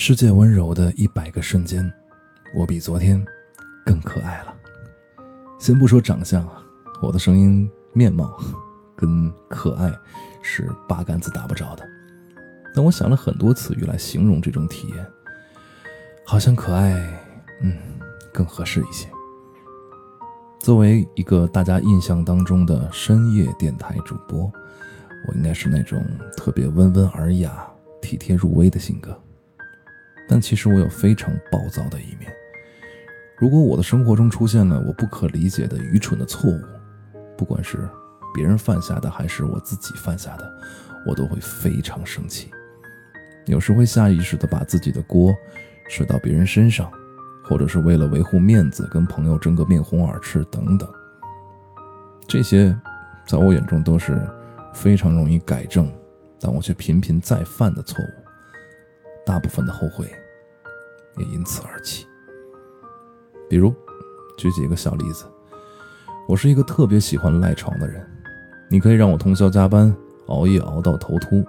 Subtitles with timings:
[0.00, 1.92] 世界温柔的一百个瞬间，
[2.54, 3.22] 我比昨天
[3.84, 4.54] 更可爱了。
[5.58, 6.62] 先不说长相啊，
[7.02, 8.38] 我的声音面貌
[8.94, 9.92] 跟可爱
[10.40, 11.84] 是八竿子打不着的。
[12.72, 15.04] 但我想了很多词语来形容这种体验，
[16.24, 16.92] 好像可爱，
[17.60, 17.76] 嗯，
[18.32, 19.08] 更合适一些。
[20.60, 24.42] 作为一个大家印象当中的深夜电台主播，
[25.26, 26.00] 我应该是那种
[26.36, 27.68] 特别温文尔雅、
[28.00, 29.20] 体贴入微的性格。
[30.28, 32.30] 但其实我有非常暴躁的一面。
[33.36, 36.60] 如果我的生活中出现了我不可理解的愚蠢的错误，
[37.36, 37.88] 不管是
[38.34, 40.52] 别人犯下的还是我自己犯下的，
[41.06, 42.50] 我都会非常生气。
[43.46, 45.34] 有时会下意识地把自己的锅
[45.88, 46.90] 甩到别人身上，
[47.44, 50.86] 或者是为了维护面子跟朋友争个面红耳赤等等。
[52.26, 52.76] 这些
[53.26, 54.20] 在我眼中都是
[54.74, 55.90] 非常容易改正，
[56.38, 58.17] 但我却频频再犯的错误。
[59.28, 60.10] 大部分的后悔
[61.18, 62.06] 也因此而起。
[63.46, 63.74] 比如，
[64.38, 65.26] 举几个小例子，
[66.26, 68.02] 我是一个特别喜欢赖床的人，
[68.70, 69.94] 你可以让我通宵加班、
[70.28, 71.44] 熬夜熬到头秃，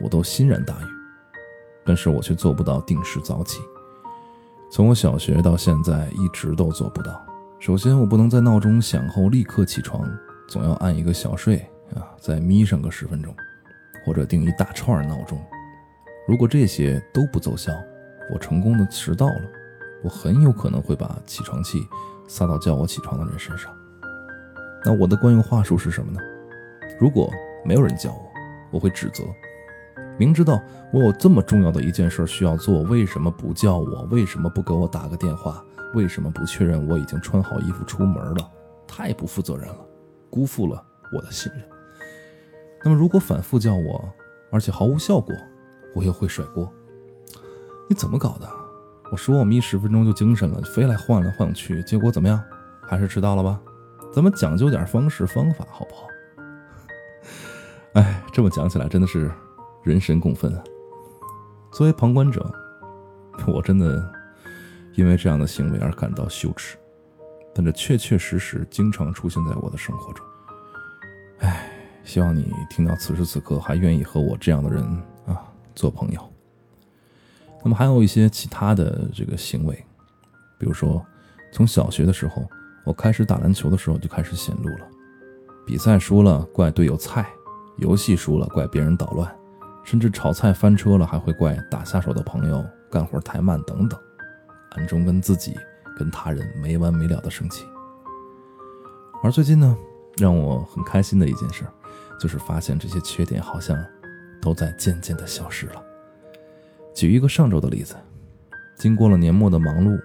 [0.00, 0.88] 我都欣然答应。
[1.84, 3.60] 但是我却做不到定时早起，
[4.70, 7.26] 从我小学到现在一直都做不到。
[7.58, 10.08] 首先，我不能在闹钟响后立刻起床，
[10.46, 11.58] 总要按一个小睡
[11.92, 13.34] 啊，再眯上个十分钟，
[14.04, 15.44] 或者定一大串闹钟。
[16.26, 17.72] 如果这些都不奏效，
[18.32, 19.42] 我成功的迟到了，
[20.02, 21.86] 我很有可能会把起床气
[22.26, 23.72] 撒到叫我起床的人身上。
[24.84, 26.20] 那我的惯用话术是什么呢？
[26.98, 27.30] 如果
[27.64, 28.28] 没有人叫我，
[28.72, 29.22] 我会指责。
[30.18, 30.60] 明知道
[30.92, 34.02] 我有这么重要的一件事需要做，为什么不叫我？
[34.10, 35.64] 为什么不给我打个电话？
[35.94, 38.50] 为什么不确认我已经穿好衣服出门了？
[38.88, 39.78] 太不负责任了，
[40.28, 40.82] 辜负了
[41.14, 41.62] 我的信任。
[42.82, 44.12] 那么如果反复叫我，
[44.50, 45.32] 而且毫无效果，
[45.96, 46.70] 我又会甩锅，
[47.88, 48.46] 你怎么搞的？
[49.10, 52.38] 我说我眯十分钟就精神了，非来晃来晃去，结果怎么样？
[52.82, 53.58] 还是迟到了吧？
[54.12, 56.06] 咱们讲究点方式方法，好不好？
[57.98, 59.32] 哎，这么讲起来真的是
[59.82, 60.62] 人神共愤啊！
[61.72, 62.44] 作为旁观者，
[63.46, 64.06] 我真的
[64.96, 66.76] 因为这样的行为而感到羞耻，
[67.54, 70.26] 但这确确实实经常出现在我的生活中。
[71.38, 71.70] 哎，
[72.04, 74.84] 希望你听到此时此刻还愿意和我这样的人
[75.26, 75.40] 啊。
[75.76, 76.20] 做朋友，
[77.62, 79.74] 那么还有一些其他的这个行为，
[80.58, 81.04] 比如说，
[81.52, 82.48] 从小学的时候，
[82.82, 84.88] 我开始打篮球的时候就开始显露了。
[85.66, 87.28] 比赛输了怪队友菜，
[87.76, 89.30] 游戏输了怪别人捣乱，
[89.84, 94.00] 甚至炒菜翻车了还会怪打下手的朋友干活太慢等等，
[94.70, 95.54] 暗中跟自己
[95.98, 97.66] 跟他人没完没了的生气。
[99.22, 99.76] 而最近呢，
[100.16, 101.66] 让我很开心的一件事，
[102.18, 103.76] 就是发现这些缺点好像。
[104.40, 105.82] 都在渐渐的消失了。
[106.94, 107.94] 举一个上周的例子，
[108.74, 110.00] 经过了年末的忙碌，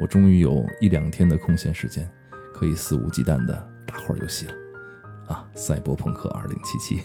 [0.00, 2.10] 我终于有一两天的空闲时间，
[2.52, 3.54] 可以肆无忌惮的
[3.86, 4.52] 打会儿游戏了。
[5.28, 7.02] 啊，赛博朋克二零七七。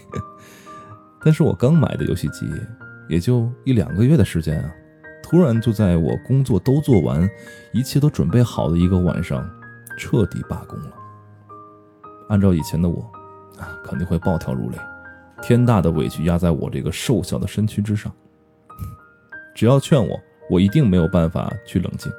[1.24, 2.46] 但是我刚买的游戏机
[3.08, 4.70] 也就一两个月的时间啊，
[5.22, 7.28] 突然就在我工作都做完，
[7.72, 9.48] 一切都准备好的一个晚上，
[9.96, 10.92] 彻底罢工了。
[12.28, 13.00] 按照以前的我，
[13.58, 14.78] 啊，肯定会暴跳如雷。
[15.42, 18.12] 天大的委屈压在我这个瘦小的身躯之上，
[19.54, 20.18] 只要劝我，
[20.48, 22.10] 我一定没有办法去冷静；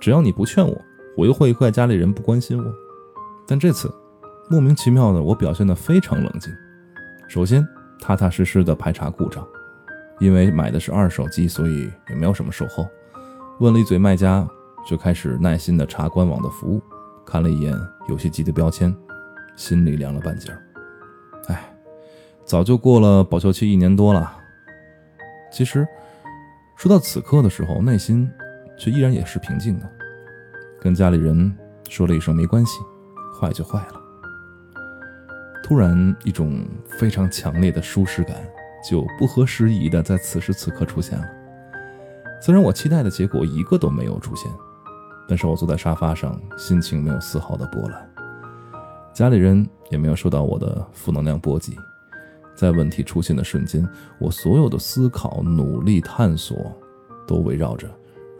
[0.00, 0.80] 只要你不劝我，
[1.16, 2.72] 我又会怪家里人不关心我。
[3.46, 3.92] 但这次，
[4.50, 6.52] 莫名其妙的，我表现得非常冷静。
[7.28, 7.66] 首先，
[8.00, 9.46] 踏踏实实的排查故障，
[10.18, 12.86] 因为买的是二手机，所以也没有什么售后。
[13.60, 14.46] 问了一嘴卖家，
[14.86, 16.82] 就开始耐心的查官网的服务，
[17.24, 17.74] 看了一眼
[18.08, 18.94] 游戏机的标签，
[19.56, 20.60] 心里凉了半截儿。
[22.44, 24.36] 早就过了保修期一年多了，
[25.50, 25.86] 其实
[26.76, 28.30] 说到此刻的时候，内心
[28.76, 29.90] 却依然也是平静的。
[30.78, 31.56] 跟家里人
[31.88, 32.80] 说了一声没关系，
[33.40, 34.00] 坏就坏了。
[35.62, 38.36] 突然，一种非常强烈的舒适感
[38.86, 41.24] 就不合时宜的在此时此刻出现了。
[42.42, 44.52] 虽然我期待的结果一个都没有出现，
[45.26, 48.06] 但是我坐在沙发上，心情没有丝毫的波澜，
[49.14, 51.74] 家里人也没有受到我的负能量波及。
[52.54, 53.86] 在问题出现的瞬间，
[54.18, 56.72] 我所有的思考、努力、探索，
[57.26, 57.90] 都围绕着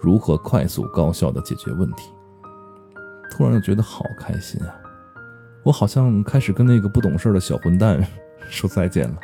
[0.01, 2.11] 如何快速高效的解决问题。
[3.31, 4.73] 突然又觉得好开心啊！
[5.65, 8.07] 我好像开始跟那个不懂事的小混蛋
[8.49, 9.19] 说再见了。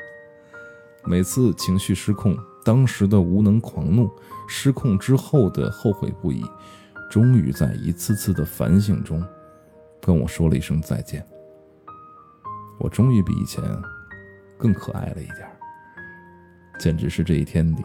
[1.04, 4.10] 每次情绪失控，当时的无能狂怒，
[4.48, 6.44] 失控之后的后悔不已，
[7.08, 9.24] 终于在一次次的反省中，
[10.00, 11.24] 跟我说了一声再见。
[12.80, 13.62] 我终于比以前。
[14.60, 15.48] 更可爱了一点
[16.78, 17.84] 简直是这一天里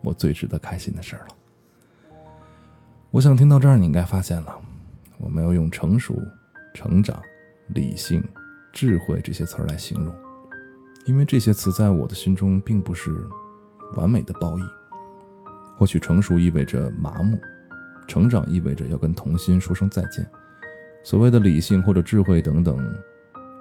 [0.00, 1.34] 我最值得开心的事儿了。
[3.10, 4.56] 我想听到这儿，你应该发现了，
[5.18, 6.20] 我没有用成熟、
[6.74, 7.20] 成长、
[7.68, 8.22] 理性、
[8.72, 10.14] 智慧这些词儿来形容，
[11.06, 13.10] 因为这些词在我的心中并不是
[13.96, 14.62] 完美的褒义。
[15.76, 17.38] 或许成熟意味着麻木，
[18.06, 20.24] 成长意味着要跟童心说声再见。
[21.02, 22.76] 所谓的理性或者智慧等等，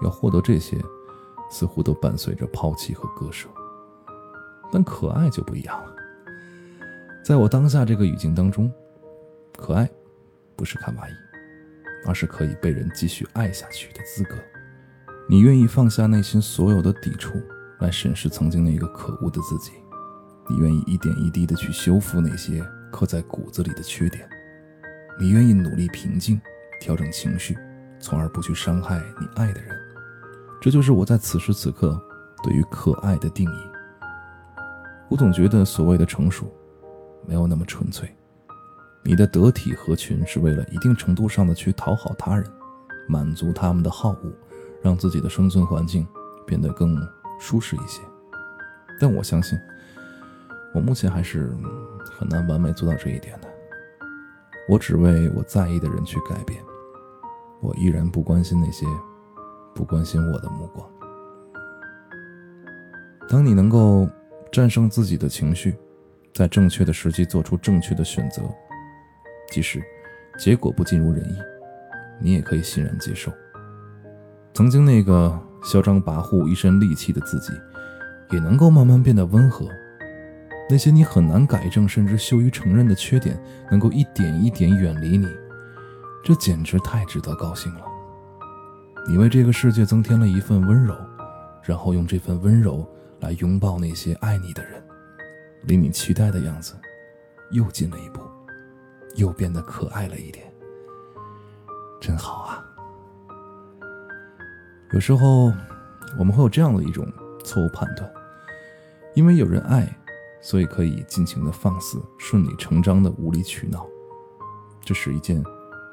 [0.03, 0.77] 要获得这些，
[1.53, 3.47] 似乎都伴随着抛弃和割舍。
[4.71, 5.95] 但可爱就不一样了。
[7.23, 8.71] 在我当下这个语境当中，
[9.55, 9.87] 可爱
[10.55, 11.13] 不是卡哇伊，
[12.07, 14.35] 而是可以被人继续爱下去的资格。
[15.29, 17.39] 你愿意放下内心所有的抵触，
[17.79, 19.73] 来审视曾经那个可恶的自己。
[20.49, 24.27] 你愿意一点一滴的去修复那些刻在骨子里的缺点，
[25.19, 26.41] 你愿意努力平静，
[26.81, 27.55] 调整情绪，
[27.99, 29.82] 从而不去伤害你爱的人。
[30.63, 32.01] 这就是我在此时此刻
[32.41, 33.69] 对于可爱的定义。
[35.09, 36.49] 我总觉得所谓的成熟，
[37.27, 38.09] 没有那么纯粹。
[39.03, 42.49] 你的得体合群是为了一定程度上的去讨好他人，
[43.09, 44.33] 满足他们的好恶，
[44.81, 46.07] 让自己的生存环境
[46.47, 46.97] 变得更
[47.41, 48.01] 舒适一些。
[49.01, 49.59] 但我相信。
[50.73, 51.53] 我目前还是
[52.17, 53.47] 很难完美做到这一点的。
[54.69, 56.63] 我只为我在意的人去改变，
[57.59, 58.85] 我依然不关心那些
[59.73, 60.87] 不关心我的目光。
[63.29, 64.07] 当你能够
[64.51, 65.75] 战胜自己的情绪，
[66.33, 68.41] 在正确的时机做出正确的选择，
[69.51, 69.81] 即使
[70.37, 71.37] 结果不尽如人意，
[72.19, 73.31] 你也可以欣然接受。
[74.53, 77.53] 曾经那个嚣张跋扈、一身戾气的自己，
[78.31, 79.67] 也能够慢慢变得温和。
[80.69, 83.41] 那些你很难改正，甚至羞于承认的缺点，
[83.71, 85.27] 能够一点一点远离你，
[86.23, 87.81] 这简直太值得高兴了。
[89.05, 90.95] 你为这个世界增添了一份温柔，
[91.61, 92.87] 然后用这份温柔
[93.19, 94.83] 来拥抱那些爱你的人，
[95.63, 96.73] 离你期待的样子
[97.51, 98.21] 又近了一步，
[99.15, 100.51] 又变得可爱了一点，
[101.99, 102.65] 真好啊！
[104.93, 105.51] 有时候
[106.17, 107.05] 我们会有这样的一种
[107.43, 108.09] 错误判断，
[109.15, 109.87] 因为有人爱。
[110.45, 113.87] 所以可以尽情的放肆、顺理成章的无理取闹，
[114.81, 115.41] 这是一件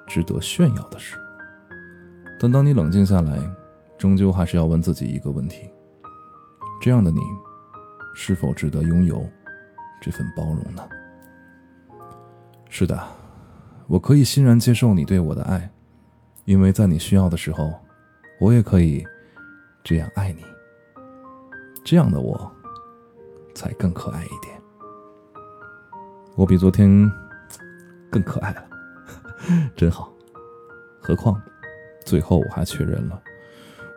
[0.09, 1.17] 值得炫耀的事。
[2.41, 3.39] 但当你冷静下来，
[3.99, 5.71] 终究还是要问自己一个问题：
[6.81, 7.21] 这样的你，
[8.15, 9.23] 是否值得拥有
[10.01, 10.83] 这份包容呢？
[12.71, 12.99] 是的，
[13.87, 15.71] 我可以欣然接受你对我的爱，
[16.47, 17.71] 因为在你需要的时候，
[18.41, 19.05] 我也可以
[19.85, 20.43] 这样爱你。
[21.85, 22.51] 这样的我。
[23.53, 24.59] 才更可爱一点。
[26.37, 26.89] 我比昨天
[28.09, 28.65] 更可爱了，
[29.77, 30.11] 真好。
[31.03, 31.39] 何况
[32.11, 33.23] 最后我还确认了，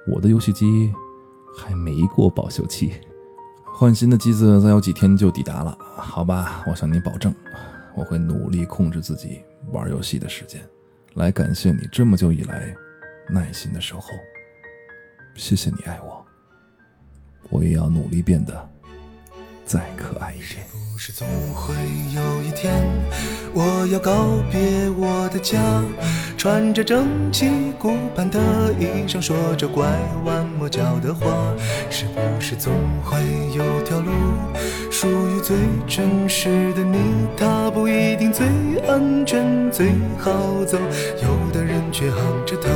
[0.06, 0.94] 我的游戏机
[1.58, 2.94] 还没过保修期，
[3.66, 5.76] 换新的机子再有几天就抵达了。
[5.98, 7.34] 好吧，我向你保证，
[7.96, 10.62] 我会努力控制自己玩游戏的时间，
[11.16, 12.72] 来感谢你这么久以来
[13.28, 14.10] 耐心的守候。
[15.34, 16.24] 谢谢你爱我，
[17.50, 18.73] 我也要努力变得。
[19.66, 20.66] 再可爱一点。
[20.92, 21.74] 不是总会
[22.14, 22.72] 有一天，
[23.54, 25.60] 我要告别我的家，
[26.38, 27.50] 穿着整齐
[27.80, 28.40] 古板的
[28.80, 29.86] 衣裳，说着拐
[30.24, 31.26] 弯抹角的话。
[31.90, 32.74] 是不是总
[33.04, 33.20] 会
[33.56, 34.12] 有条路，
[34.92, 35.58] 属于最
[35.88, 36.98] 真实的你？
[37.36, 38.48] 它不一定最
[38.88, 40.32] 安全、最好
[40.66, 40.78] 走，
[41.22, 42.70] 有的人却昂着头。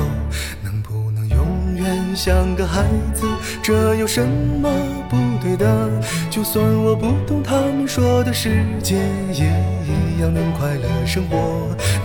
[2.16, 2.84] 像个孩
[3.14, 3.28] 子？
[3.62, 4.70] 这有什么
[5.10, 5.90] 不对的？
[6.30, 8.96] 就算我不懂他们说的世界，
[9.34, 9.46] 也
[9.86, 11.38] 一样能快乐生活。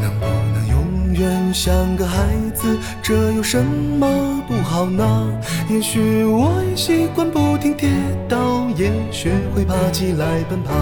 [0.01, 2.19] 能不能永远像个孩
[2.55, 2.79] 子？
[3.03, 5.33] 这有什么不好呢？
[5.69, 7.91] 也许我已习惯不停跌
[8.29, 10.73] 倒，也学会爬起来奔跑。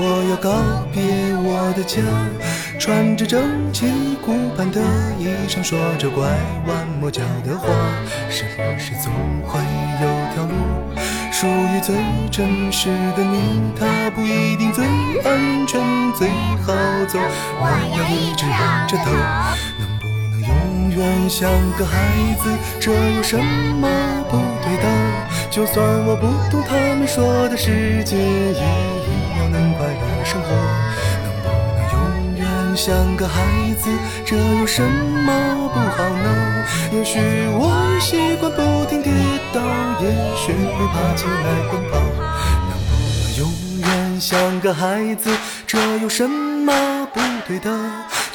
[0.00, 0.50] 我要告
[0.92, 1.02] 别
[1.42, 2.00] 我的家，
[2.78, 3.42] 穿着整
[3.72, 3.86] 齐
[4.24, 4.80] 古板的
[5.18, 6.22] 衣裳，说着拐
[6.68, 7.68] 弯抹角的话。
[8.30, 9.12] 是不是总
[9.44, 9.58] 会
[10.00, 10.54] 有条路，
[11.32, 11.96] 属于最
[12.30, 13.72] 真实的你？
[13.76, 14.84] 它不一定最
[15.24, 15.80] 安全、
[16.16, 16.28] 最
[16.62, 16.72] 好
[17.08, 17.18] 走。
[17.58, 17.66] 我
[17.96, 19.10] 要一直昂着头，
[20.98, 21.96] 永远像个孩
[22.42, 22.50] 子？
[22.80, 23.88] 这有什么
[24.28, 24.88] 不对的？
[25.48, 28.16] 就算我不懂他们说的世界。
[28.16, 30.48] 也一样能快乐生活，
[31.22, 33.40] 能不能永远像个孩
[33.80, 33.88] 子，
[34.26, 36.66] 这有什么不好呢？
[36.90, 37.20] 也许
[37.52, 39.12] 我习惯不停跌
[39.54, 39.60] 倒，
[40.02, 42.00] 也学会爬起来奔跑。
[42.66, 42.90] 能不
[43.22, 43.46] 能永
[43.78, 45.30] 远像个孩子，
[45.64, 47.70] 这有什么不对的？